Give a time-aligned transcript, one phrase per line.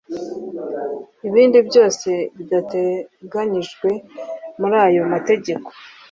[1.27, 3.89] Ibindi byose bidateganyijwe
[4.59, 5.69] muri aya mategeko